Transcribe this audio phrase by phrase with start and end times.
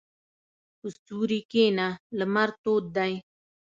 [0.79, 1.87] په سیوري کښېنه،
[2.19, 3.13] لمر تود دی.